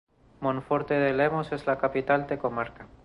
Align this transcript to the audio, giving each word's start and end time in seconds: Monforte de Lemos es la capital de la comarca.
Monforte 0.39 0.95
de 0.95 1.13
Lemos 1.13 1.51
es 1.51 1.67
la 1.67 1.77
capital 1.77 2.25
de 2.25 2.37
la 2.37 2.41
comarca. 2.41 2.87